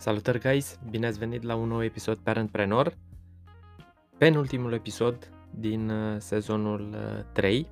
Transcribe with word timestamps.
Salutări 0.00 0.38
guys, 0.38 0.78
bine 0.90 1.06
ați 1.06 1.18
venit 1.18 1.42
la 1.42 1.54
un 1.54 1.68
nou 1.68 1.84
episod 1.84 2.18
Parentpreneur, 2.18 2.96
penultimul 4.18 4.72
episod 4.72 5.30
din 5.54 5.90
uh, 5.90 6.16
sezonul 6.18 6.96
3 7.32 7.68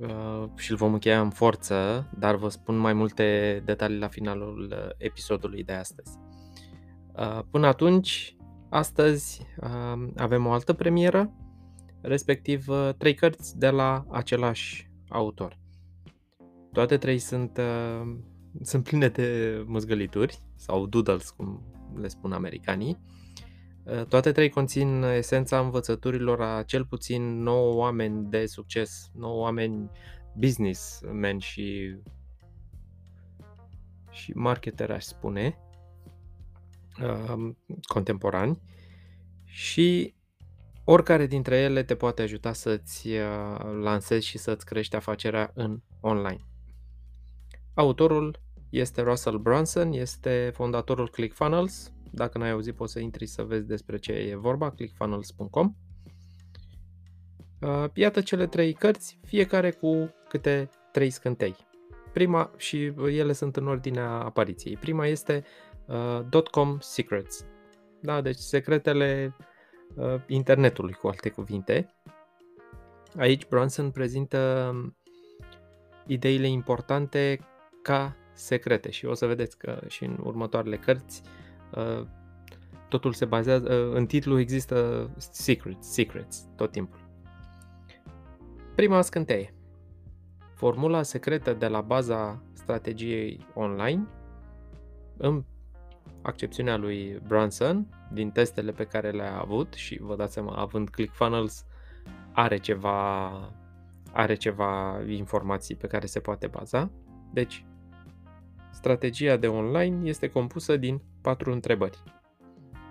uh, 0.00 0.08
uh, 0.08 0.48
și 0.56 0.70
îl 0.70 0.76
vom 0.76 0.92
încheia 0.92 1.20
în 1.20 1.30
forță, 1.30 2.08
dar 2.18 2.34
vă 2.34 2.48
spun 2.48 2.76
mai 2.76 2.92
multe 2.92 3.62
detalii 3.64 3.98
la 3.98 4.08
finalul 4.08 4.94
episodului 4.98 5.64
de 5.64 5.72
astăzi. 5.72 6.18
Până 7.50 7.66
atunci, 7.66 8.36
astăzi 8.68 9.46
avem 10.16 10.46
o 10.46 10.52
altă 10.52 10.72
premieră, 10.72 11.32
respectiv 12.00 12.66
trei 12.98 13.14
cărți 13.14 13.58
de 13.58 13.68
la 13.68 14.04
același 14.10 14.90
autor. 15.08 15.58
Toate 16.72 16.96
trei 16.96 17.18
sunt 17.18 17.60
sunt 18.62 18.84
pline 18.84 19.08
de 19.08 19.62
măzgălituri 19.66 20.43
sau 20.54 20.86
doodles, 20.86 21.30
cum 21.30 21.62
le 21.96 22.08
spun 22.08 22.32
americanii. 22.32 22.98
Uh, 23.84 24.04
toate 24.04 24.32
trei 24.32 24.48
conțin 24.48 25.02
esența 25.02 25.60
învățăturilor 25.60 26.42
a 26.42 26.62
cel 26.62 26.84
puțin 26.86 27.42
9 27.42 27.74
oameni 27.74 28.30
de 28.30 28.46
succes, 28.46 29.10
9 29.14 29.40
oameni 29.40 29.90
businessmen 30.36 31.38
și 31.38 31.96
și 34.10 34.32
marketer, 34.32 34.90
aș 34.90 35.04
spune, 35.04 35.58
uh, 37.02 37.54
contemporani 37.82 38.60
și 39.44 40.14
oricare 40.84 41.26
dintre 41.26 41.56
ele 41.56 41.82
te 41.82 41.94
poate 41.94 42.22
ajuta 42.22 42.52
să-ți 42.52 43.08
uh, 43.08 43.60
lansezi 43.82 44.26
și 44.26 44.38
să-ți 44.38 44.64
crești 44.64 44.96
afacerea 44.96 45.50
în 45.54 45.80
online. 46.00 46.44
Autorul 47.74 48.40
este 48.78 49.02
Russell 49.02 49.38
Brunson, 49.38 49.92
este 49.92 50.50
fondatorul 50.54 51.10
ClickFunnels. 51.10 51.92
Dacă 52.10 52.38
n-ai 52.38 52.50
auzit, 52.50 52.74
poți 52.74 52.92
să 52.92 52.98
intri 53.00 53.26
să 53.26 53.42
vezi 53.42 53.66
despre 53.66 53.96
ce 53.96 54.12
e 54.12 54.36
vorba, 54.36 54.70
clickfunnels.com. 54.70 55.74
Uh, 57.60 57.84
iată 57.94 58.20
cele 58.20 58.46
trei 58.46 58.72
cărți, 58.72 59.18
fiecare 59.26 59.70
cu 59.70 60.14
câte 60.28 60.68
trei 60.92 61.10
scântei. 61.10 61.56
Prima, 62.12 62.50
și 62.56 62.92
ele 63.06 63.32
sunt 63.32 63.56
în 63.56 63.66
ordinea 63.66 64.10
apariției. 64.10 64.76
Prima 64.76 65.06
este 65.06 65.44
uh, 65.86 66.42
.com 66.50 66.78
Secrets. 66.80 67.46
Da, 68.00 68.20
deci 68.20 68.36
secretele 68.36 69.36
uh, 69.94 70.14
internetului, 70.26 70.92
cu 70.92 71.06
alte 71.06 71.28
cuvinte. 71.28 71.94
Aici 73.16 73.46
Brunson 73.46 73.90
prezintă 73.90 74.72
ideile 76.06 76.46
importante 76.46 77.38
ca 77.82 78.16
secrete 78.34 78.90
și 78.90 79.06
o 79.06 79.14
să 79.14 79.26
vedeți 79.26 79.58
că 79.58 79.80
și 79.86 80.04
în 80.04 80.18
următoarele 80.22 80.76
cărți 80.76 81.22
uh, 81.74 82.06
totul 82.88 83.12
se 83.12 83.24
bazează, 83.24 83.72
uh, 83.72 83.96
în 83.96 84.06
titlu 84.06 84.38
există 84.38 85.10
secrets, 85.16 85.92
secrets 85.92 86.46
tot 86.56 86.70
timpul. 86.70 87.00
Prima 88.74 89.00
scânteie. 89.00 89.54
Formula 90.54 91.02
secretă 91.02 91.52
de 91.52 91.66
la 91.66 91.80
baza 91.80 92.42
strategiei 92.52 93.46
online, 93.54 94.06
în 95.16 95.44
accepțiunea 96.22 96.76
lui 96.76 97.20
Brunson, 97.26 97.86
din 98.12 98.30
testele 98.30 98.72
pe 98.72 98.84
care 98.84 99.10
le-a 99.10 99.38
avut 99.38 99.72
și 99.72 99.98
vă 100.00 100.16
dați 100.16 100.32
seama, 100.32 100.54
având 100.56 100.88
ClickFunnels, 100.88 101.64
are 102.32 102.56
ceva, 102.56 103.30
are 104.12 104.34
ceva 104.34 105.02
informații 105.06 105.74
pe 105.74 105.86
care 105.86 106.06
se 106.06 106.20
poate 106.20 106.46
baza. 106.46 106.90
Deci, 107.32 107.64
Strategia 108.74 109.36
de 109.36 109.46
online 109.48 110.08
este 110.08 110.28
compusă 110.28 110.76
din 110.76 111.02
patru 111.20 111.52
întrebări. 111.52 112.02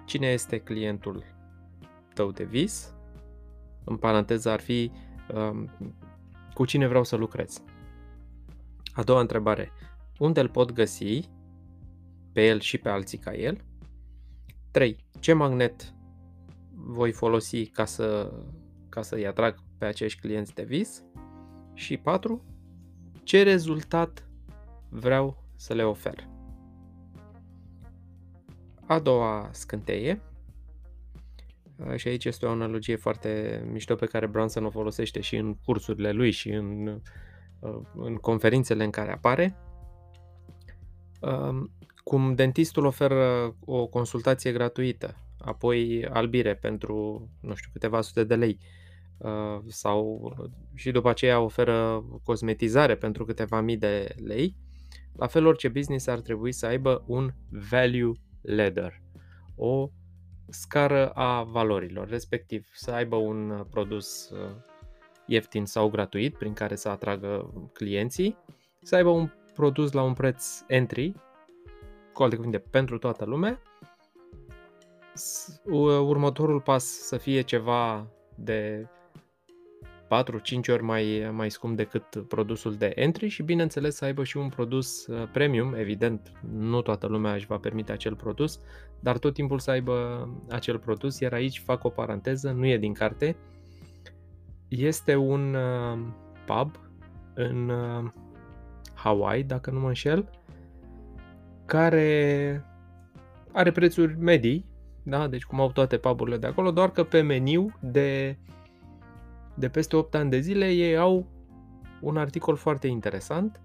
Cine 0.06 0.28
este 0.28 0.58
clientul 0.58 1.24
tău 2.14 2.32
de 2.32 2.44
vis? 2.44 2.94
În 3.84 3.98
paranteză 3.98 4.50
ar 4.50 4.60
fi 4.60 4.92
um, 5.34 5.70
cu 6.54 6.66
cine 6.66 6.88
vreau 6.88 7.04
să 7.04 7.16
lucrez. 7.16 7.64
A 8.94 9.04
doua 9.04 9.20
întrebare. 9.20 9.72
Unde 10.18 10.40
îl 10.40 10.50
pot 10.50 10.72
găsi 10.72 11.30
pe 12.34 12.46
el 12.46 12.60
și 12.60 12.78
pe 12.78 12.90
alții 12.90 13.18
ca 13.18 13.34
el? 13.34 13.66
3. 14.72 15.06
Ce 15.20 15.34
magnet 15.34 15.94
voi 16.72 17.12
folosi 17.12 17.66
ca 17.66 17.86
să, 17.86 18.34
ca 18.90 19.02
să-i 19.02 19.28
atrag 19.28 19.56
pe 19.78 19.86
acești 19.86 20.20
clienți 20.20 20.54
de 20.54 20.64
vis? 20.64 21.04
Și 21.74 21.98
4. 21.98 22.44
Ce 23.24 23.44
rezultat 23.44 24.30
vreau 24.90 25.43
să 25.64 25.74
le 25.74 25.84
ofer. 25.84 26.28
A 28.86 29.00
doua 29.00 29.50
scânteie, 29.52 30.22
și 31.96 32.08
aici 32.08 32.26
este 32.26 32.46
o 32.46 32.50
analogie 32.50 32.96
foarte 32.96 33.64
mișto 33.72 33.96
pe 33.96 34.06
care 34.06 34.28
Bronson 34.28 34.66
o 34.66 34.70
folosește 34.70 35.22
și 35.22 35.36
în 35.36 35.56
cursurile 35.56 36.12
lui 36.12 36.32
și 36.32 36.50
în, 36.50 37.02
în 37.96 38.16
conferințele 38.16 38.84
în 38.84 38.90
care 38.90 39.12
apare. 39.12 39.58
Cum 42.04 42.36
dentistul 42.36 42.86
oferă 42.86 43.56
o 43.66 43.88
consultație 43.88 44.52
gratuită, 44.52 45.16
apoi 45.38 46.06
albire 46.06 46.56
pentru, 46.56 47.30
nu 47.42 47.56
știu, 47.56 47.70
câteva 47.74 48.02
sute 48.02 48.24
de 48.24 48.36
lei, 48.36 48.60
sau 49.68 50.34
și 50.74 50.92
după 50.92 51.10
aceea 51.10 51.40
oferă 51.40 52.06
cosmetizare 52.24 52.96
pentru 52.96 53.26
câteva 53.26 53.62
mii 53.62 53.78
de 53.78 54.16
lei, 54.24 54.56
la 55.16 55.28
fel, 55.28 55.46
orice 55.46 55.68
business 55.68 56.08
ar 56.08 56.20
trebui 56.20 56.52
să 56.52 56.66
aibă 56.66 57.04
un 57.08 57.32
value 57.70 58.12
ladder, 58.42 59.02
o 59.56 59.90
scară 60.50 61.10
a 61.10 61.44
valorilor, 61.44 62.08
respectiv 62.08 62.70
să 62.74 62.92
aibă 62.92 63.16
un 63.16 63.66
produs 63.70 64.30
uh, 64.30 64.56
ieftin 65.26 65.66
sau 65.66 65.90
gratuit 65.90 66.38
prin 66.38 66.54
care 66.54 66.76
să 66.76 66.90
atragă 66.90 67.54
clienții, 67.74 68.38
să 68.82 68.96
aibă 68.96 69.10
un 69.10 69.30
produs 69.54 69.92
la 69.92 70.02
un 70.04 70.14
preț 70.14 70.62
entry, 70.68 71.14
cu 72.14 72.24
alte 72.24 72.36
cuvinte, 72.36 72.60
pentru 72.60 72.98
toată 72.98 73.26
lumea, 73.26 73.62
următorul 76.02 76.62
pas 76.62 76.84
să 76.86 77.18
fie 77.18 77.42
ceva 77.42 78.08
de 78.36 78.88
4-5 80.14 80.70
ori 80.70 80.84
mai, 80.84 81.30
mai 81.32 81.52
scump 81.52 81.78
decât 81.78 82.24
produsul 82.28 82.76
de 82.76 82.92
entry 82.96 83.28
și 83.28 83.44
bineînțeles 83.44 83.96
să 83.96 84.06
aibă 84.06 84.24
și 84.24 84.38
un 84.38 84.50
produs 84.50 85.08
uh, 85.08 85.28
premium, 85.32 85.74
evident, 85.74 86.32
nu 86.52 86.82
toată 86.82 87.08
lumea 87.08 87.34
își 87.34 87.46
va 87.46 87.58
permite 87.58 87.92
acel 87.92 88.16
produs, 88.16 88.60
dar 89.00 89.18
tot 89.18 89.34
timpul 89.34 89.60
să 89.60 89.72
aibă 89.72 90.28
acel 90.50 90.80
produs, 90.80 91.20
iar 91.20 91.34
aici 91.34 91.60
fac 91.60 91.84
o 91.84 91.90
paranteză, 91.90 92.52
nu 92.52 92.68
e 92.68 92.78
din 92.78 92.94
carte, 92.94 93.36
este 94.68 95.16
un 95.16 95.54
uh, 95.54 96.00
pub 96.46 96.80
în 97.34 97.70
uh, 97.70 98.12
Hawaii, 98.94 99.44
dacă 99.44 99.72
nu 99.72 99.80
mă 99.80 99.88
înșel, 99.88 100.30
care 101.66 102.66
are 103.52 103.72
prețuri 103.72 104.18
medii, 104.20 104.66
da? 105.04 105.28
deci 105.28 105.44
cum 105.44 105.60
au 105.60 105.72
toate 105.72 105.98
puburile 105.98 106.38
de 106.38 106.48
acolo, 106.48 106.72
doar 106.72 106.92
că 106.92 107.04
pe 107.04 107.22
meniu 107.22 107.72
de 107.80 108.38
de 109.56 109.70
peste 109.70 109.96
8 109.96 110.16
ani 110.16 110.30
de 110.30 110.40
zile, 110.40 110.70
ei 110.70 110.98
au 110.98 111.28
un 112.02 112.18
articol 112.18 112.56
foarte 112.56 112.88
interesant, 112.88 113.62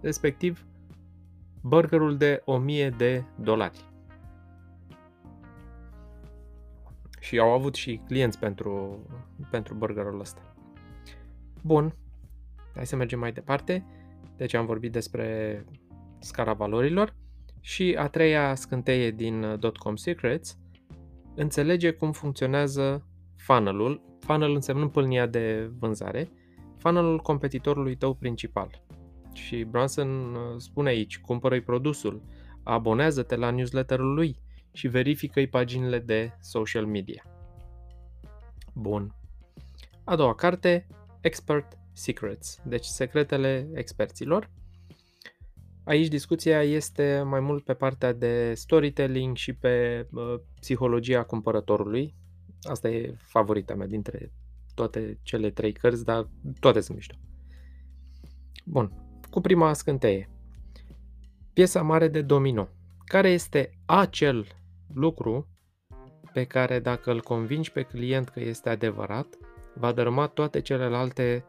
respectiv 0.00 0.66
burgerul 1.62 2.16
de 2.16 2.42
1000 2.44 2.90
de 2.90 3.24
dolari. 3.40 3.86
Și 7.20 7.38
au 7.38 7.52
avut 7.52 7.74
și 7.74 8.00
clienți 8.06 8.38
pentru, 8.38 8.98
pentru 9.50 9.74
burgerul 9.74 10.20
ăsta. 10.20 10.54
Bun, 11.62 11.94
hai 12.74 12.86
să 12.86 12.96
mergem 12.96 13.18
mai 13.18 13.32
departe. 13.32 13.86
Deci 14.36 14.54
am 14.54 14.66
vorbit 14.66 14.92
despre 14.92 15.64
scara 16.18 16.52
valorilor 16.52 17.14
și 17.60 17.96
a 17.98 18.08
treia 18.08 18.54
scânteie 18.54 19.10
din 19.10 19.58
.com 19.78 19.96
Secrets 19.96 20.58
înțelege 21.34 21.90
cum 21.90 22.12
funcționează 22.12 23.07
funnel-ul 23.48 24.00
funnel 24.20 24.54
însemnând 24.54 24.90
pâlnia 24.90 25.26
de 25.26 25.70
vânzare, 25.78 26.30
funnelul 26.76 27.18
competitorului 27.18 27.96
tău 27.96 28.14
principal. 28.14 28.82
Și 29.32 29.64
Bronson 29.64 30.34
uh, 30.34 30.40
spune 30.56 30.88
aici, 30.88 31.18
cumpără-i 31.18 31.60
produsul, 31.60 32.22
abonează-te 32.62 33.36
la 33.36 33.50
newsletterul 33.50 34.14
lui 34.14 34.40
și 34.72 34.88
verifică-i 34.88 35.46
paginile 35.46 35.98
de 35.98 36.32
social 36.40 36.86
media. 36.86 37.22
Bun. 38.74 39.14
A 40.04 40.16
doua 40.16 40.34
carte, 40.34 40.86
Expert 41.20 41.78
Secrets, 41.92 42.60
deci 42.64 42.84
secretele 42.84 43.70
experților. 43.74 44.50
Aici 45.84 46.08
discuția 46.08 46.62
este 46.62 47.22
mai 47.26 47.40
mult 47.40 47.64
pe 47.64 47.74
partea 47.74 48.12
de 48.12 48.54
storytelling 48.54 49.36
și 49.36 49.52
pe 49.52 50.06
uh, 50.12 50.34
psihologia 50.60 51.22
cumpărătorului, 51.22 52.14
Asta 52.62 52.88
e 52.88 53.14
favorita 53.16 53.74
mea 53.74 53.86
dintre 53.86 54.32
toate 54.74 55.18
cele 55.22 55.50
trei 55.50 55.72
cărți, 55.72 56.04
dar 56.04 56.28
toate 56.60 56.80
sunt 56.80 56.96
mișto. 56.96 57.14
Bun, 58.64 58.92
cu 59.30 59.40
prima 59.40 59.72
scânteie. 59.72 60.30
Piesa 61.52 61.82
mare 61.82 62.08
de 62.08 62.22
domino. 62.22 62.68
care 63.04 63.28
este 63.30 63.70
acel 63.84 64.46
lucru 64.94 65.48
pe 66.32 66.44
care 66.44 66.78
dacă 66.78 67.10
îl 67.10 67.20
convingi 67.20 67.72
pe 67.72 67.82
client 67.82 68.28
că 68.28 68.40
este 68.40 68.68
adevărat, 68.68 69.38
va 69.74 69.92
dărâma 69.92 70.26
toate 70.26 70.60
celelalte 70.60 71.44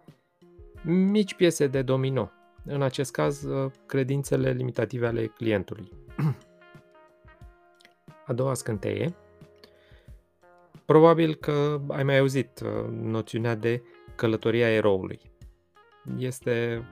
mici 0.83 1.35
piese 1.35 1.67
de 1.67 1.81
domino. 1.81 2.31
În 2.65 2.81
acest 2.81 3.11
caz, 3.11 3.43
uh, 3.43 3.71
credințele 3.85 4.51
limitative 4.51 5.07
ale 5.07 5.25
clientului. 5.25 5.91
A 8.25 8.33
doua 8.33 8.53
scânteie. 8.53 9.15
Probabil 10.89 11.35
că 11.35 11.81
ai 11.87 12.03
mai 12.03 12.17
auzit 12.17 12.59
uh, 12.59 12.89
noțiunea 12.91 13.55
de 13.55 13.83
călătoria 14.15 14.69
eroului. 14.69 15.19
Este 16.17 16.83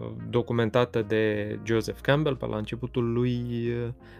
uh, 0.00 0.12
documentată 0.30 1.02
de 1.02 1.58
Joseph 1.64 2.00
Campbell 2.00 2.36
pe 2.36 2.46
la 2.46 2.56
începutul 2.56 3.12
lui 3.12 3.38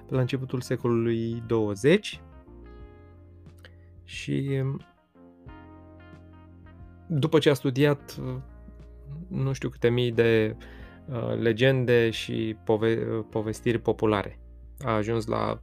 pe 0.06 0.14
la 0.14 0.20
începutul 0.20 0.60
secolului 0.60 1.42
20 1.46 2.20
și 4.04 4.62
după 7.06 7.38
ce 7.38 7.50
a 7.50 7.54
studiat 7.54 8.20
nu 9.28 9.52
știu 9.52 9.68
câte 9.68 9.88
mii 9.88 10.12
de 10.12 10.56
uh, 11.06 11.38
legende 11.38 12.10
și 12.10 12.56
pove- 12.64 13.24
povestiri 13.30 13.78
populare. 13.78 14.40
A 14.78 14.94
ajuns 14.94 15.26
la 15.26 15.60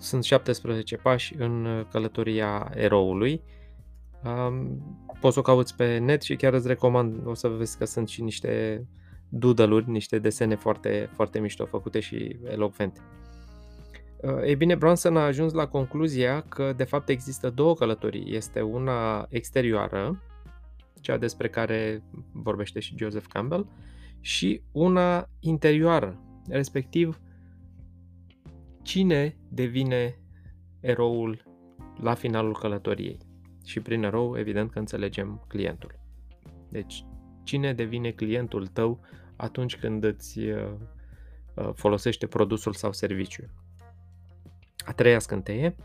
sunt 0.00 0.24
17 0.24 0.96
pași 0.96 1.34
în 1.38 1.86
călătoria 1.90 2.70
eroului. 2.74 3.42
Um, 4.24 4.82
poți 5.20 5.34
să 5.34 5.40
o 5.40 5.42
cauți 5.42 5.76
pe 5.76 5.98
net 5.98 6.22
și 6.22 6.36
chiar 6.36 6.52
îți 6.52 6.66
recomand, 6.66 7.26
o 7.26 7.34
să 7.34 7.48
vezi 7.48 7.78
că 7.78 7.84
sunt 7.84 8.08
și 8.08 8.22
niște 8.22 8.84
doodle 9.28 9.84
niște 9.86 10.18
desene 10.18 10.54
foarte, 10.54 11.10
foarte 11.12 11.38
mișto 11.38 11.64
făcute 11.64 12.00
și 12.00 12.38
elocvente. 12.44 13.00
Uh, 14.16 14.42
ei 14.44 14.56
bine, 14.56 14.74
Bronson 14.74 15.16
a 15.16 15.24
ajuns 15.24 15.52
la 15.52 15.66
concluzia 15.66 16.40
că 16.40 16.72
de 16.76 16.84
fapt 16.84 17.08
există 17.08 17.50
două 17.50 17.74
călătorii. 17.74 18.34
Este 18.36 18.60
una 18.60 19.26
exterioară, 19.28 20.22
cea 21.00 21.16
despre 21.16 21.48
care 21.48 22.02
vorbește 22.32 22.80
și 22.80 22.94
Joseph 22.98 23.26
Campbell, 23.28 23.66
și 24.20 24.62
una 24.72 25.28
interioară, 25.38 26.18
respectiv 26.48 27.20
cine 28.90 29.36
devine 29.48 30.18
eroul 30.80 31.44
la 32.00 32.14
finalul 32.14 32.58
călătoriei. 32.58 33.18
Și 33.64 33.80
prin 33.80 34.02
erou, 34.02 34.38
evident 34.38 34.70
că 34.70 34.78
înțelegem 34.78 35.44
clientul. 35.48 36.00
Deci, 36.68 37.04
cine 37.44 37.74
devine 37.74 38.10
clientul 38.10 38.66
tău 38.66 39.00
atunci 39.36 39.76
când 39.76 40.04
îți 40.04 40.38
uh, 40.38 40.72
uh, 41.54 41.70
folosește 41.74 42.26
produsul 42.26 42.72
sau 42.72 42.92
serviciul. 42.92 43.50
A 44.84 44.92
treia 44.92 45.18
scânteie. 45.18 45.76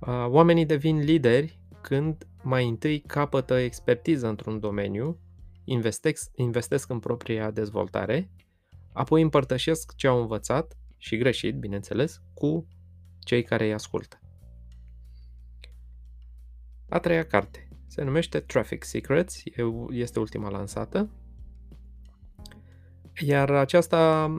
Uh, 0.00 0.26
oamenii 0.28 0.66
devin 0.66 0.98
lideri 0.98 1.60
când 1.80 2.26
mai 2.42 2.68
întâi 2.68 3.00
capătă 3.00 3.54
expertiză 3.54 4.28
într-un 4.28 4.60
domeniu, 4.60 5.18
investesc, 5.64 6.30
investesc 6.34 6.90
în 6.90 6.98
propria 6.98 7.50
dezvoltare, 7.50 8.30
apoi 8.92 9.22
împărtășesc 9.22 9.94
ce 9.94 10.06
au 10.06 10.20
învățat 10.20 10.76
și 11.06 11.16
greșit, 11.16 11.54
bineînțeles, 11.54 12.22
cu 12.34 12.66
cei 13.18 13.42
care 13.42 13.64
îi 13.64 13.72
ascultă. 13.72 14.20
A 16.88 16.98
treia 16.98 17.26
carte 17.26 17.68
se 17.86 18.02
numește 18.02 18.40
Traffic 18.40 18.84
Secrets, 18.84 19.42
este 19.90 20.18
ultima 20.18 20.50
lansată, 20.50 21.10
iar 23.20 23.50
aceasta 23.50 24.30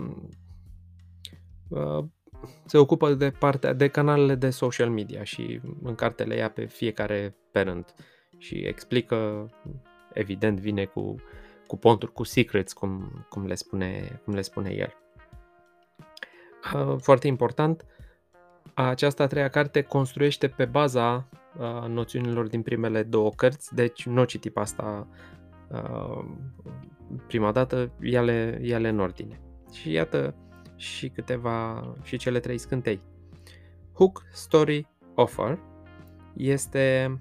uh, 1.70 2.06
se 2.66 2.78
ocupă 2.78 3.14
de 3.14 3.32
partea 3.32 3.74
de 3.74 3.88
canalele 3.88 4.36
de 4.36 4.50
social 4.50 4.90
media 4.90 5.24
și 5.24 5.62
în 5.84 5.96
carte 5.96 6.24
le 6.24 6.36
ia 6.36 6.50
pe 6.50 6.66
fiecare 6.66 7.36
parent 7.52 7.94
și 8.38 8.56
explică, 8.56 9.50
evident 10.14 10.60
vine 10.60 10.86
cu, 10.86 11.16
cu 11.68 11.78
ponturi, 11.78 12.14
cu 12.14 12.24
secrets, 12.24 12.74
cum, 12.74 13.26
cum, 13.30 13.46
le 13.46 13.56
spune, 13.56 14.22
cum 14.24 14.34
le 14.34 14.42
spune 14.42 14.70
el. 14.70 15.06
Foarte 16.98 17.28
important, 17.28 17.86
această 18.74 19.24
a 19.24 19.28
treia 19.28 19.50
carte 19.50 19.82
construiește 19.82 20.48
pe 20.48 20.66
baza 20.66 21.28
noțiunilor 21.88 22.48
din 22.48 22.62
primele 22.62 23.04
două 23.04 23.30
cărți, 23.30 23.76
deci 23.76 24.06
nu 24.06 24.24
citi 24.24 24.50
pe 24.50 24.60
asta 24.60 25.08
prima 27.28 27.52
dată, 27.52 27.92
ia-le, 28.02 28.60
ia-le 28.62 28.88
în 28.88 29.00
ordine. 29.00 29.40
Și 29.74 29.92
iată, 29.92 30.36
și 30.76 31.10
câteva 31.10 31.88
și 32.04 32.18
cele 32.18 32.40
trei 32.40 32.58
scântei. 32.58 33.02
Hook, 33.94 34.22
Story, 34.32 34.88
Offer 35.16 35.60
este 36.36 37.20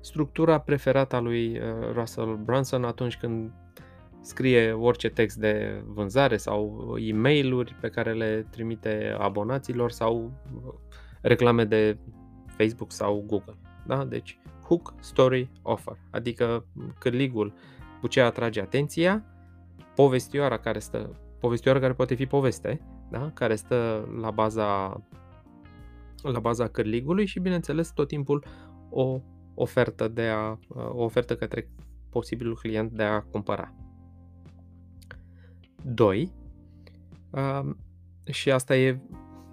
structura 0.00 0.60
preferată 0.60 1.16
a 1.16 1.20
lui 1.20 1.58
uh, 1.58 1.64
Russell 1.92 2.36
Brunson 2.36 2.84
atunci 2.84 3.16
când 3.16 3.52
scrie 4.20 4.72
orice 4.72 5.08
text 5.08 5.36
de 5.36 5.82
vânzare 5.86 6.36
sau 6.36 6.94
e-mail-uri 6.98 7.76
pe 7.80 7.88
care 7.88 8.12
le 8.12 8.46
trimite 8.50 9.16
abonaților 9.18 9.90
sau 9.90 10.32
reclame 11.20 11.64
de 11.64 11.98
Facebook 12.46 12.92
sau 12.92 13.24
Google. 13.26 13.56
Da? 13.86 14.04
Deci 14.04 14.38
hook, 14.64 14.94
story, 15.00 15.50
offer, 15.62 15.96
adică 16.10 16.66
cârligul 16.98 17.54
cu 18.00 18.06
ce 18.06 18.20
atrage 18.20 18.60
atenția, 18.60 19.24
povestioara 19.94 20.58
care 20.58 20.78
stă 20.78 21.16
povestioară 21.40 21.80
care 21.80 21.92
poate 21.92 22.14
fi 22.14 22.26
poveste, 22.26 22.80
da? 23.10 23.30
care 23.34 23.54
stă 23.54 24.08
la 24.20 24.30
baza, 24.30 25.00
la 26.22 26.40
baza 26.40 26.68
cârligului 26.68 27.26
și, 27.26 27.40
bineînțeles, 27.40 27.92
tot 27.92 28.08
timpul 28.08 28.44
o 28.90 29.20
ofertă, 29.54 30.08
de 30.08 30.22
a, 30.22 30.58
o 30.68 31.02
ofertă 31.02 31.36
către 31.36 31.70
posibilul 32.10 32.54
client 32.54 32.90
de 32.90 33.02
a 33.02 33.20
cumpăra. 33.20 33.74
2. 35.94 36.32
Uh, 37.30 37.70
și 38.30 38.50
asta 38.50 38.76
e 38.76 39.00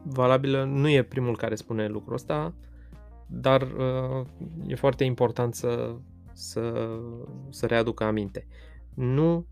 valabilă, 0.04 0.64
nu 0.64 0.90
e 0.90 1.04
primul 1.04 1.38
care 1.38 1.56
spune 1.56 1.88
lucrul 1.88 2.14
ăsta, 2.14 2.56
dar 3.28 3.62
uh, 3.62 4.28
e 4.68 4.76
foarte 4.76 5.04
important 5.04 5.56
să, 5.56 5.96
să, 6.34 6.90
să 7.50 7.66
readucă 7.66 8.04
aminte. 8.04 8.48
Nu 8.94 9.48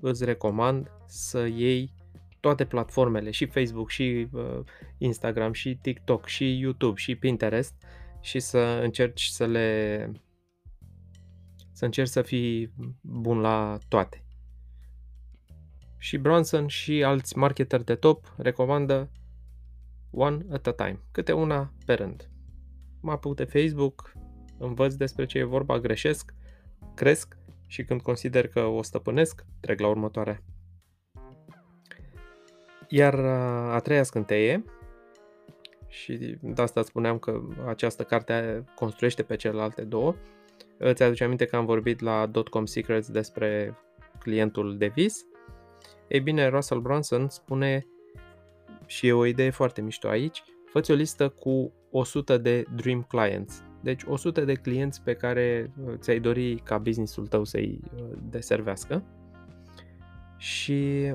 îți 0.00 0.24
recomand 0.24 0.90
să 1.06 1.46
iei 1.46 1.94
toate 2.40 2.64
platformele, 2.64 3.30
și 3.30 3.46
Facebook, 3.46 3.90
și 3.90 4.28
uh, 4.32 4.60
Instagram, 4.98 5.52
și 5.52 5.78
TikTok, 5.82 6.26
și 6.26 6.58
YouTube, 6.58 6.98
și 6.98 7.16
Pinterest 7.16 7.74
și 8.20 8.40
să 8.40 8.80
încerci 8.82 9.24
să 9.24 9.46
le 9.46 10.10
să 11.72 11.84
încerci 11.84 12.08
să 12.08 12.22
fii 12.22 12.72
bun 13.00 13.38
la 13.38 13.78
toate. 13.88 14.25
Și 16.06 16.18
Bronson 16.18 16.66
și 16.66 17.02
alți 17.04 17.38
marketeri 17.38 17.84
de 17.84 17.94
top 17.94 18.34
recomandă 18.36 19.10
one 20.10 20.46
at 20.50 20.66
a 20.66 20.72
time, 20.72 21.00
câte 21.12 21.32
una 21.32 21.72
pe 21.86 21.94
rând. 21.94 22.30
Mă 23.00 23.10
apuc 23.10 23.36
de 23.36 23.44
Facebook, 23.44 24.12
învăț 24.58 24.94
despre 24.94 25.26
ce 25.26 25.38
e 25.38 25.44
vorba, 25.44 25.78
greșesc, 25.78 26.34
cresc 26.94 27.36
și 27.66 27.84
când 27.84 28.02
consider 28.02 28.48
că 28.48 28.60
o 28.60 28.82
stăpânesc, 28.82 29.44
trec 29.60 29.80
la 29.80 29.88
următoarea. 29.88 30.42
Iar 32.88 33.14
a 33.74 33.78
treia 33.78 34.02
scânteie, 34.02 34.64
și 35.88 36.36
de 36.40 36.62
asta 36.62 36.82
spuneam 36.82 37.18
că 37.18 37.42
această 37.66 38.02
carte 38.02 38.64
construiește 38.74 39.22
pe 39.22 39.36
celelalte 39.36 39.82
două, 39.82 40.14
îți 40.78 41.02
aduce 41.02 41.24
aminte 41.24 41.44
că 41.44 41.56
am 41.56 41.64
vorbit 41.64 42.00
la 42.00 42.30
.com 42.50 42.64
Secrets 42.64 43.10
despre 43.10 43.78
clientul 44.18 44.78
de 44.78 44.86
vis? 44.86 45.26
Ei 46.08 46.20
bine, 46.20 46.48
Russell 46.48 46.80
Brunson 46.80 47.28
spune 47.28 47.86
și 48.86 49.06
e 49.06 49.12
o 49.12 49.26
idee 49.26 49.50
foarte 49.50 49.80
mișto 49.80 50.08
aici, 50.08 50.42
fă 50.64 50.80
o 50.88 50.94
listă 50.94 51.28
cu 51.28 51.72
100 51.90 52.38
de 52.38 52.64
dream 52.74 53.02
clients 53.02 53.64
deci 53.86 54.02
100 54.06 54.44
de 54.44 54.54
clienți 54.54 55.02
pe 55.02 55.14
care 55.14 55.72
uh, 55.84 55.94
ți-ai 55.96 56.20
dori 56.20 56.54
ca 56.54 56.78
businessul 56.78 57.26
tău 57.26 57.44
să-i 57.44 57.80
uh, 57.94 58.18
deservească 58.30 59.02
și 60.36 61.12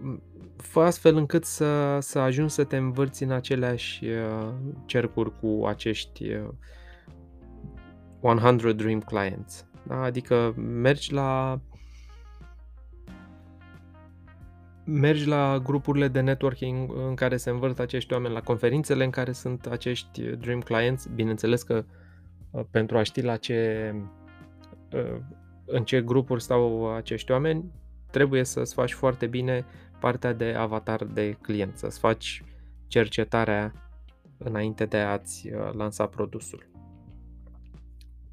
mm, 0.00 0.22
fă 0.56 0.80
astfel 0.80 1.16
încât 1.16 1.44
să, 1.44 1.98
să 2.00 2.18
ajungi 2.18 2.52
să 2.52 2.64
te 2.64 2.76
învârți 2.76 3.22
în 3.22 3.30
aceleași 3.30 4.04
uh, 4.04 4.48
cercuri 4.84 5.38
cu 5.40 5.64
acești 5.66 6.24
100 8.20 8.72
dream 8.72 9.00
clients. 9.00 9.66
Da? 9.82 10.02
Adică 10.02 10.54
mergi 10.56 11.12
la 11.12 11.60
mergi 14.92 15.26
la 15.26 15.58
grupurile 15.58 16.08
de 16.08 16.20
networking 16.20 16.92
în 17.08 17.14
care 17.14 17.36
se 17.36 17.50
învârt 17.50 17.78
acești 17.78 18.12
oameni, 18.12 18.34
la 18.34 18.40
conferințele 18.40 19.04
în 19.04 19.10
care 19.10 19.32
sunt 19.32 19.66
acești 19.66 20.22
dream 20.22 20.60
clients, 20.60 21.06
bineînțeles 21.06 21.62
că 21.62 21.84
uh, 22.50 22.64
pentru 22.70 22.98
a 22.98 23.02
ști 23.02 23.22
la 23.22 23.36
ce, 23.36 23.92
uh, 24.92 25.20
în 25.64 25.84
ce 25.84 26.02
grupuri 26.02 26.42
stau 26.42 26.94
acești 26.94 27.30
oameni, 27.30 27.72
trebuie 28.10 28.44
să-ți 28.44 28.74
faci 28.74 28.92
foarte 28.92 29.26
bine 29.26 29.64
partea 30.00 30.32
de 30.32 30.54
avatar 30.56 31.04
de 31.04 31.36
client, 31.40 31.78
să-ți 31.78 31.98
faci 31.98 32.44
cercetarea 32.86 33.72
înainte 34.38 34.84
de 34.84 34.98
a-ți 34.98 35.50
uh, 35.52 35.72
lansa 35.72 36.06
produsul. 36.06 36.70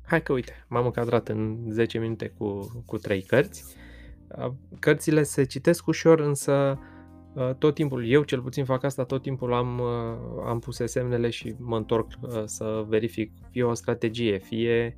Hai 0.06 0.24
că 0.24 0.34
uite, 0.34 0.66
m-am 0.68 0.86
încadrat 0.86 1.28
în 1.28 1.66
10 1.70 2.00
minute 2.00 2.28
cu, 2.38 2.68
cu 2.86 2.98
3 2.98 3.22
cărți. 3.22 3.76
Uh, 4.38 4.52
cărțile 4.80 5.24
se 5.24 5.44
citesc 5.44 5.88
ușor, 5.88 6.20
însă 6.20 6.80
uh, 7.34 7.54
tot 7.56 7.74
timpul, 7.74 8.08
eu 8.08 8.24
cel 8.24 8.42
puțin 8.42 8.66
fac 8.66 8.84
asta, 8.84 9.04
tot 9.04 9.22
timpul 9.22 9.54
am, 9.54 9.82
am 10.46 10.60
pus 10.60 10.82
semnele 10.86 11.30
și 11.30 11.56
mă 11.58 11.78
întorc 11.78 12.12
să 12.46 12.86
verific 12.88 13.32
fie 13.52 13.64
o 13.64 13.74
strategie, 13.74 14.38
fie 14.38 14.98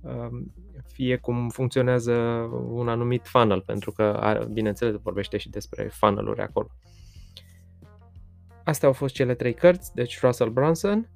um, 0.00 0.52
fie 0.86 1.16
cum 1.16 1.48
funcționează 1.48 2.12
un 2.68 2.88
anumit 2.88 3.26
funnel, 3.26 3.60
pentru 3.60 3.92
că, 3.92 4.36
bineînțeles, 4.52 4.94
vorbește 5.02 5.36
și 5.36 5.50
despre 5.50 5.90
funnel-uri 5.92 6.40
acolo. 6.40 6.70
Astea 8.64 8.88
au 8.88 8.94
fost 8.94 9.14
cele 9.14 9.34
trei 9.34 9.54
cărți, 9.54 9.94
deci 9.94 10.20
Russell 10.20 10.50
Brunson, 10.50 11.10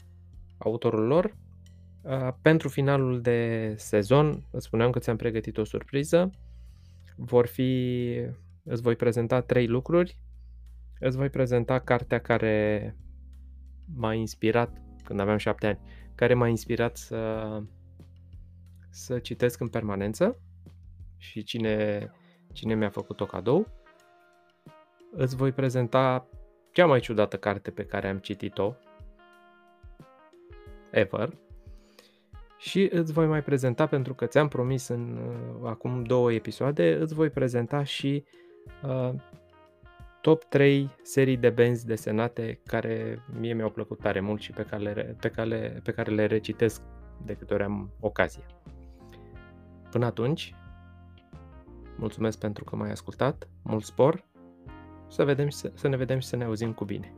autorul 0.58 1.06
lor. 1.06 1.36
Pentru 2.42 2.68
finalul 2.68 3.20
de 3.20 3.72
sezon, 3.76 4.46
îți 4.50 4.64
spuneam 4.64 4.90
că 4.90 4.98
ți-am 4.98 5.16
pregătit 5.16 5.58
o 5.58 5.64
surpriză. 5.64 6.30
Vor 7.16 7.46
fi, 7.46 8.10
îți 8.62 8.82
voi 8.82 8.96
prezenta 8.96 9.40
trei 9.40 9.66
lucruri. 9.66 10.18
Îți 11.00 11.16
voi 11.16 11.30
prezenta 11.30 11.78
cartea 11.78 12.20
care 12.20 12.96
m-a 13.94 14.14
inspirat 14.14 14.82
când 15.04 15.20
aveam 15.20 15.36
șapte 15.36 15.66
ani, 15.66 15.80
care 16.14 16.34
m-a 16.34 16.48
inspirat 16.48 16.96
să 16.96 17.62
să 18.94 19.18
citesc 19.18 19.60
în 19.60 19.68
permanență 19.68 20.40
și 21.16 21.42
cine, 21.42 22.10
cine 22.52 22.74
mi-a 22.74 22.88
făcut 22.88 23.20
o 23.20 23.26
cadou. 23.26 23.66
Îți 25.10 25.36
voi 25.36 25.52
prezenta 25.52 26.28
cea 26.72 26.86
mai 26.86 27.00
ciudată 27.00 27.36
carte 27.36 27.70
pe 27.70 27.84
care 27.84 28.08
am 28.08 28.18
citit-o 28.18 28.74
ever 30.90 31.38
și 32.64 32.88
îți 32.92 33.12
voi 33.12 33.26
mai 33.26 33.42
prezenta, 33.42 33.86
pentru 33.86 34.14
că 34.14 34.26
ți-am 34.26 34.48
promis 34.48 34.88
în 34.88 35.18
uh, 35.18 35.68
acum 35.68 36.02
două 36.02 36.32
episoade, 36.32 36.94
îți 37.00 37.14
voi 37.14 37.30
prezenta 37.30 37.82
și 37.82 38.24
uh, 38.82 39.14
top 40.20 40.44
3 40.44 40.90
serii 41.02 41.36
de 41.36 41.50
benzi 41.50 41.86
desenate 41.86 42.60
care 42.66 43.22
mie 43.38 43.54
mi-au 43.54 43.70
plăcut 43.70 43.98
tare 43.98 44.20
mult 44.20 44.40
și 44.40 44.50
pe 44.50 44.62
care 44.62 44.82
le, 44.82 45.16
pe 45.20 45.28
care, 45.28 45.80
pe 45.82 45.92
care 45.92 46.10
le 46.10 46.26
recitesc 46.26 46.82
de 47.24 47.34
câte 47.34 47.54
ori 47.54 47.62
am 47.62 47.90
ocazie. 48.00 48.44
Până 49.90 50.04
atunci, 50.04 50.54
mulțumesc 51.96 52.38
pentru 52.38 52.64
că 52.64 52.76
m-ai 52.76 52.90
ascultat, 52.90 53.48
mult 53.62 53.84
spor, 53.84 54.24
să, 55.08 55.24
vedem, 55.24 55.48
să 55.48 55.88
ne 55.88 55.96
vedem 55.96 56.18
și 56.18 56.26
să 56.26 56.36
ne 56.36 56.44
auzim 56.44 56.72
cu 56.72 56.84
bine. 56.84 57.14